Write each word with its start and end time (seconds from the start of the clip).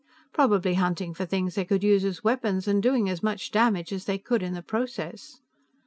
"Probably 0.33 0.73
hunting 0.73 1.13
for 1.13 1.27
things 1.27 1.53
they 1.53 1.63
could 1.63 1.83
use 1.83 2.03
as 2.05 2.23
weapons, 2.23 2.67
and 2.67 2.81
doing 2.81 3.07
as 3.07 3.21
much 3.21 3.51
damage 3.51 3.93
as 3.93 4.05
they 4.05 4.17
could 4.17 4.41
in 4.41 4.55
the 4.55 4.63
process." 4.63 5.41